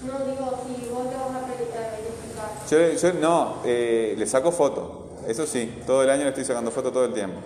No, 0.05 0.13
digo, 0.27 0.61
si 0.67 0.91
vos 0.91 1.09
te 1.09 1.17
vas 1.17 1.43
a 1.43 1.47
verificar. 1.47 1.91
Yo, 2.71 3.09
yo 3.09 3.19
no, 3.19 3.57
eh, 3.65 4.15
le 4.19 4.27
saco 4.27 4.53
fotos, 4.53 4.87
eso 5.27 5.47
sí, 5.47 5.83
todo 5.87 6.03
el 6.03 6.11
año 6.11 6.25
le 6.25 6.29
estoy 6.29 6.45
sacando 6.45 6.71
fotos 6.71 6.93
todo 6.93 7.07
el 7.07 7.15
tiempo. 7.15 7.41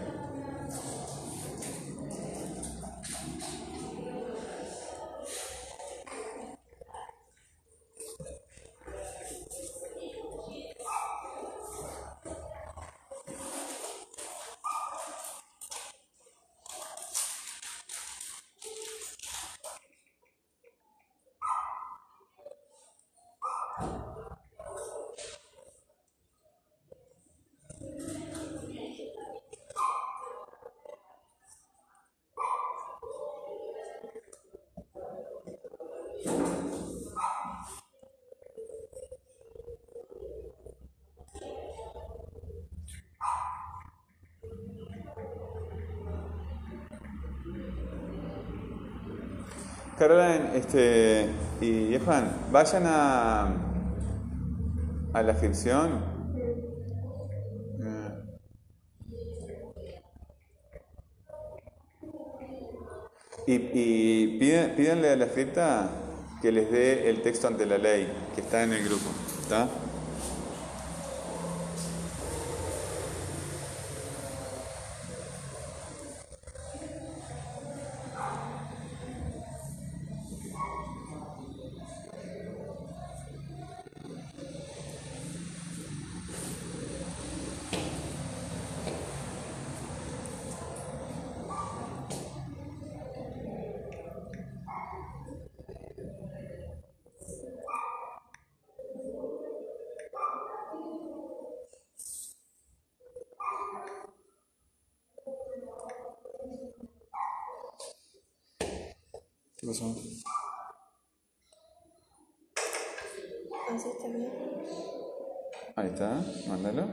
Caroline 50.00 50.56
este, 50.56 51.28
y 51.60 51.95
Johan, 51.99 52.32
vayan 52.50 52.84
a, 52.86 53.52
a 55.13 55.23
la 55.23 55.32
inscripción. 55.32 56.19
Y, 63.47 63.54
y 63.54 64.39
pídanle 64.39 65.10
a 65.10 65.17
la 65.17 65.26
escrita 65.26 65.91
que 66.41 66.50
les 66.50 66.71
dé 66.71 67.10
el 67.10 67.21
texto 67.21 67.49
ante 67.49 67.67
la 67.67 67.76
ley, 67.76 68.10
que 68.34 68.41
está 68.41 68.63
en 68.63 68.73
el 68.73 68.82
grupo. 68.82 69.10
¿Está? 69.43 69.69
¿Qué 109.61 109.67
pasó? 109.67 109.95
¿Haces 113.69 113.99
también? 113.99 114.33
Ahí 115.77 115.89
está, 115.89 116.25
mándalo. 116.49 116.87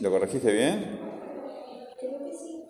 ¿Lo 0.00 0.10
corregiste 0.10 0.52
bien? 0.52 1.00
Creo 2.00 2.18
que 2.24 2.32
sí. 2.32 2.68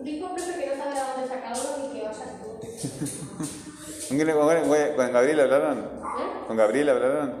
Dijo 0.00 0.28
profe 0.34 0.54
que 0.58 0.66
no 0.68 0.76
sabe 0.76 0.94
de 0.94 1.00
dónde 1.00 1.28
sacarlo 1.28 1.70
y 1.84 1.92
que 1.92 2.04
vayas 2.04 2.40
tú. 2.40 2.67
¿Con, 4.08 4.16
quién- 4.16 4.32
con, 4.32 4.46
con- 4.46 4.96
con 4.96 5.12
Gabriel 5.12 5.40
hablaron? 5.40 5.78
¿Eh? 5.78 5.82
¿Con 6.46 6.56
Gabriel 6.56 6.88
hablaron? 6.88 7.32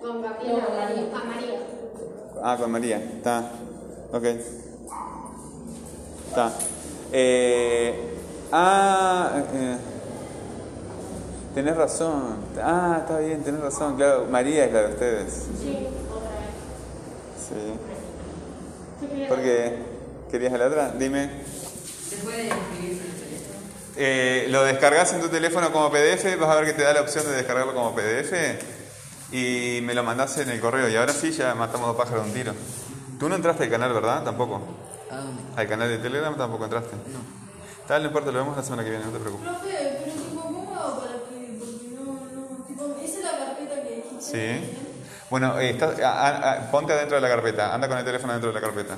Con 0.00 0.22
Gabriela, 0.22 0.64
No, 0.68 0.74
María. 0.76 1.02
a 1.16 1.24
María. 1.24 1.58
Ah, 2.42 2.56
con 2.58 2.70
María. 2.70 2.96
Está. 2.98 3.50
Ok. 4.12 4.24
Está. 6.28 6.52
Eh, 7.12 8.14
ah, 8.52 9.42
eh, 9.54 9.76
tenés 11.54 11.76
razón. 11.76 12.36
Ah, 12.62 12.98
está 13.00 13.18
bien, 13.18 13.42
tenés 13.42 13.60
razón. 13.60 13.96
Claro, 13.96 14.26
María 14.30 14.64
es 14.66 14.72
la 14.72 14.82
de 14.82 14.92
ustedes. 14.92 15.32
Sí, 15.60 15.88
otra 16.10 16.30
vez. 16.30 16.54
Sí. 17.48 19.06
Quería- 19.08 19.28
Porque 19.28 19.78
¿Querías 20.30 20.52
la 20.58 20.66
otra? 20.66 20.90
Dime. 20.92 21.30
¿Se 22.08 22.16
puede 22.16 22.48
escribir? 22.48 22.97
Eh, 24.00 24.46
lo 24.50 24.62
descargas 24.62 25.12
en 25.12 25.20
tu 25.20 25.28
teléfono 25.28 25.72
como 25.72 25.90
PDF, 25.90 26.38
vas 26.38 26.50
a 26.50 26.54
ver 26.56 26.66
que 26.66 26.72
te 26.72 26.82
da 26.84 26.92
la 26.92 27.00
opción 27.00 27.24
de 27.26 27.32
descargarlo 27.32 27.74
como 27.74 27.94
PDF 27.96 28.32
y 29.32 29.80
me 29.82 29.92
lo 29.92 30.04
mandás 30.04 30.38
en 30.38 30.50
el 30.50 30.60
correo. 30.60 30.88
Y 30.88 30.94
ahora 30.96 31.12
sí, 31.12 31.32
ya 31.32 31.52
matamos 31.56 31.88
dos 31.88 31.96
pájaros 31.96 32.22
de 32.24 32.28
un 32.30 32.34
tiro. 32.34 32.52
Tú 33.18 33.28
no 33.28 33.34
entraste 33.34 33.64
al 33.64 33.70
canal, 33.70 33.92
¿verdad? 33.92 34.22
Tampoco. 34.22 34.62
¿A 35.10 35.16
dónde? 35.16 35.42
Al 35.56 35.66
canal 35.68 35.88
de 35.88 35.98
Telegram 35.98 36.36
tampoco 36.36 36.64
entraste. 36.64 36.94
No. 36.94 37.18
Tal, 37.88 38.02
no 38.02 38.08
importa, 38.08 38.30
lo 38.30 38.38
vemos 38.38 38.56
la 38.56 38.62
semana 38.62 38.84
que 38.84 38.90
viene, 38.90 39.04
no 39.04 39.10
te 39.10 39.18
preocupes. 39.18 39.48
Profe, 39.48 39.66
pero 40.04 40.12
tipo, 40.12 40.40
¿cómo 40.42 40.74
hago 40.78 41.00
para 41.00 41.14
escribir? 41.16 41.58
Porque 41.58 41.88
no, 41.96 42.04
no, 42.40 42.64
tipo, 42.66 42.96
esa 43.02 43.18
es 43.18 43.24
la 43.24 43.46
carpeta 43.46 43.82
que 43.82 43.96
dijiste. 43.96 44.62
Sí. 44.70 44.78
Bueno, 45.30 45.58
eh, 45.58 45.70
estás- 45.70 45.98
a- 46.00 46.26
a- 46.28 46.52
a- 46.52 46.70
ponte 46.70 46.92
adentro 46.92 47.16
de 47.16 47.22
la 47.22 47.28
carpeta. 47.28 47.74
Anda 47.74 47.88
con 47.88 47.98
el 47.98 48.04
teléfono 48.04 48.32
dentro 48.34 48.52
de 48.52 48.60
la 48.60 48.64
carpeta. 48.64 48.96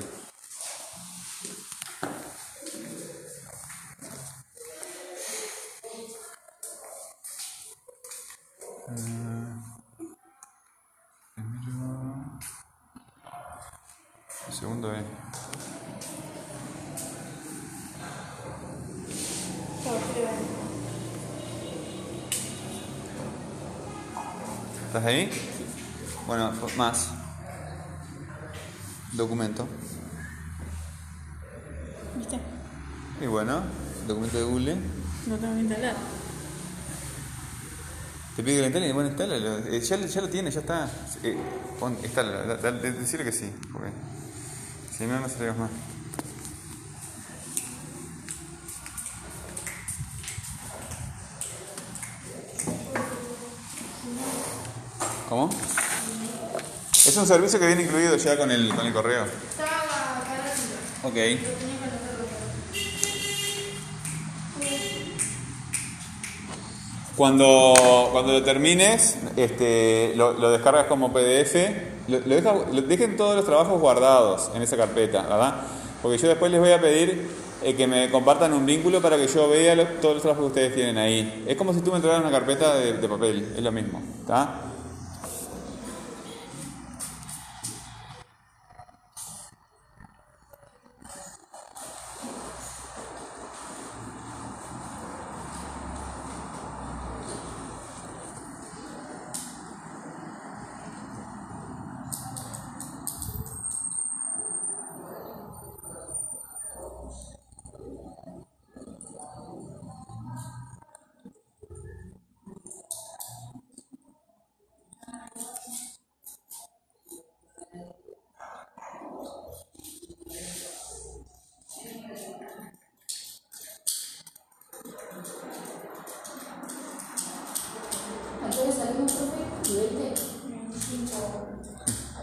Segundo 14.71 14.93
es. 14.95 15.05
¿Estás 24.87 25.05
ahí? 25.05 25.31
Bueno, 26.27 26.53
más. 26.77 27.09
Documento. 29.13 29.67
¿Viste? 32.17 32.39
Y 33.21 33.27
bueno, 33.27 33.61
documento 34.07 34.39
de 34.39 34.45
Google. 34.45 34.77
No 35.27 35.37
tengo 35.37 35.55
que 35.55 35.61
instalar. 35.61 35.95
Te 38.37 38.43
pide 38.43 38.55
que 38.57 38.61
lo 38.61 38.67
instale, 38.67 38.93
bueno, 38.93 39.09
instálalo. 39.11 39.59
Eh, 39.59 39.81
ya, 39.81 39.97
lo- 39.97 40.07
ya 40.07 40.21
lo 40.21 40.29
tiene, 40.29 40.51
ya 40.51 40.61
está. 40.61 40.89
Eh, 41.23 41.37
pon, 41.79 41.97
instálalo, 42.03 42.57
decirle 42.57 43.25
que 43.25 43.33
sí. 43.33 43.53
Porque 43.73 43.91
salimos 45.01 45.57
más. 45.57 45.71
¿Cómo? 55.29 55.49
Es 56.93 57.17
un 57.17 57.27
servicio 57.27 57.59
que 57.59 57.67
viene 57.67 57.85
incluido 57.85 58.17
ya 58.17 58.37
con 58.37 58.51
el, 58.51 58.75
con 58.75 58.87
el 58.87 58.93
correo. 58.93 59.25
Ok. 61.03 61.17
Cuando, 67.17 68.09
cuando 68.13 68.33
lo 68.33 68.43
termines, 68.43 69.17
este, 69.37 70.15
lo 70.15 70.51
descargas 70.51 70.87
como 70.87 71.13
PDF, 71.13 71.55
dejen 72.11 73.17
todos 73.17 73.37
los 73.37 73.45
trabajos 73.45 73.81
guardados 73.81 74.51
en 74.55 74.63
esa 74.63 74.77
carpeta, 74.77 75.23
¿verdad? 75.23 75.55
Porque 76.03 76.19
yo 76.19 76.29
después 76.29 76.51
les 76.51 76.61
voy 76.61 76.73
a 76.73 76.81
pedir 76.81 77.29
eh, 77.63 77.75
que 77.75 77.87
me 77.87 78.11
compartan 78.11 78.53
un 78.53 78.65
vínculo 78.65 79.01
para 79.01 79.17
que 79.17 79.27
yo 79.27 79.49
vea 79.49 80.01
todos 80.01 80.15
los 80.15 80.23
trabajos 80.23 80.45
que 80.45 80.49
ustedes 80.49 80.75
tienen 80.75 80.99
ahí. 80.99 81.45
Es 81.47 81.57
como 81.57 81.75
si 81.75 81.81
tú 81.81 81.91
me 81.91 81.97
entregaras 81.97 82.25
una 82.25 82.33
carpeta 82.33 82.75
de, 82.75 82.95
de 82.95 83.09
papel, 83.09 83.53
es 83.57 83.63
lo 83.63 83.73
mismo, 83.73 84.01
¿está? 84.21 84.70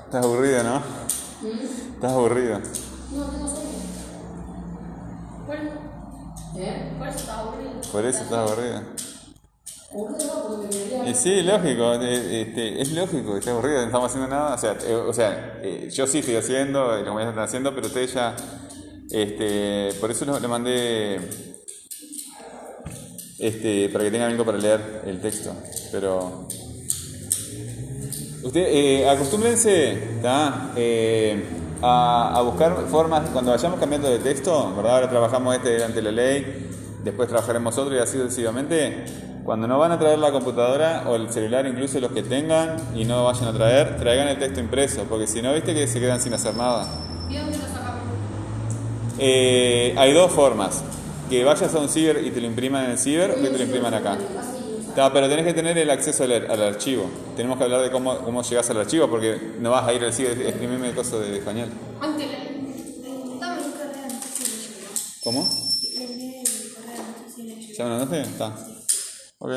Estás 0.07 0.23
aburrido, 0.23 0.63
¿no? 0.63 0.81
Estás 1.95 2.11
aburrido. 2.13 2.59
No, 3.11 3.25
tengo 3.25 3.45
sueño. 3.45 3.69
Bueno, 5.45 5.71
¿Eh? 6.55 6.95
por 6.97 7.07
eso 7.09 7.17
está 7.17 7.39
aburrido. 7.39 7.71
Por 7.91 8.05
eso 8.05 8.23
estás 8.23 8.51
quería 10.71 11.09
Y 11.09 11.13
sí, 11.13 11.41
lógico, 11.41 11.93
eh, 11.95 12.41
este, 12.41 12.81
es 12.81 12.93
lógico 12.93 13.33
que 13.33 13.39
esté 13.39 13.49
aburrido, 13.49 13.79
no 13.79 13.85
estamos 13.87 14.09
haciendo 14.09 14.29
nada. 14.29 14.55
O 14.55 14.57
sea, 14.57 14.77
eh, 14.81 14.95
o 14.95 15.11
sea 15.11 15.59
eh, 15.61 15.89
yo 15.91 16.07
sí 16.07 16.19
estoy 16.19 16.37
haciendo, 16.37 16.97
eh, 16.97 17.03
lo 17.03 17.13
que 17.13 17.23
están 17.23 17.39
haciendo, 17.39 17.75
pero 17.75 17.87
ustedes 17.87 18.13
ya. 18.13 18.33
Este, 19.11 19.89
por 19.99 20.09
eso 20.09 20.39
le 20.39 20.47
mandé. 20.47 21.15
Este, 23.39 23.89
para 23.89 24.05
que 24.05 24.11
tengan 24.11 24.31
algo 24.31 24.45
para 24.45 24.57
leer 24.57 25.01
el 25.05 25.19
texto. 25.19 25.53
Pero. 25.91 26.47
Ustedes, 28.47 28.69
eh, 28.71 29.09
acostúmbrense. 29.09 29.97
Eh, 30.77 31.43
a, 31.81 32.33
a 32.33 32.41
buscar 32.43 32.77
formas, 32.89 33.29
cuando 33.31 33.51
vayamos 33.51 33.77
cambiando 33.77 34.09
de 34.09 34.19
texto, 34.19 34.73
¿verdad? 34.73 34.95
Ahora 34.95 35.09
trabajamos 35.09 35.53
este 35.57 35.71
delante 35.71 35.95
de 35.95 36.01
la 36.01 36.11
ley, 36.11 36.69
después 37.03 37.27
trabajaremos 37.27 37.77
otro 37.77 37.93
y 37.93 37.99
así 37.99 38.17
sucesivamente. 38.17 39.03
Cuando 39.43 39.67
no 39.67 39.77
van 39.77 39.91
a 39.91 39.99
traer 39.99 40.19
la 40.19 40.31
computadora 40.31 41.03
o 41.07 41.15
el 41.15 41.29
celular, 41.29 41.67
incluso 41.67 41.99
los 41.99 42.13
que 42.13 42.23
tengan 42.23 42.77
y 42.95 43.03
no 43.03 43.25
vayan 43.25 43.49
a 43.49 43.53
traer, 43.53 43.97
traigan 43.97 44.29
el 44.29 44.39
texto 44.39 44.61
impreso, 44.61 45.03
porque 45.09 45.27
si 45.27 45.41
no, 45.41 45.53
viste 45.53 45.73
que 45.73 45.85
se 45.85 45.99
quedan 45.99 46.21
sin 46.21 46.33
hacer 46.33 46.55
nada. 46.55 46.87
¿Y 47.29 47.35
dónde 47.35 47.57
lo 47.57 47.67
sacamos? 47.67 48.01
Eh, 49.19 49.93
hay 49.97 50.13
dos 50.13 50.31
formas. 50.31 50.83
Que 51.29 51.43
vayas 51.43 51.75
a 51.75 51.79
un 51.79 51.89
ciber 51.89 52.25
y 52.25 52.31
te 52.31 52.39
lo 52.39 52.47
impriman 52.47 52.85
en 52.85 52.91
el 52.91 52.97
ciber 52.97 53.31
o 53.31 53.35
que 53.35 53.49
te 53.49 53.57
lo 53.57 53.63
impriman 53.65 53.93
acá. 53.93 54.17
Pero 54.97 55.29
tenés 55.29 55.45
que 55.45 55.53
tener 55.53 55.77
el 55.77 55.89
acceso 55.91 56.23
al, 56.23 56.31
al 56.49 56.63
archivo. 56.63 57.07
Tenemos 57.35 57.59
que 57.59 57.65
hablar 57.65 57.83
de 57.83 57.91
cómo, 57.91 58.17
cómo 58.17 58.41
llegas 58.41 58.67
al 58.71 58.77
archivo 58.77 59.07
porque 59.07 59.39
no 59.59 59.69
vas 59.69 59.87
a 59.87 59.93
ir 59.93 60.03
al 60.03 60.09
y 60.09 60.25
escribirme 60.25 60.89
el 60.89 60.95
coso 60.95 61.19
de 61.19 61.37
español. 61.37 61.69
¿Cómo? 65.23 65.47
¿Ya 67.77 67.85
me 67.85 68.05
lo? 68.05 68.13
Está. 68.15 68.55
Ok. 69.37 69.51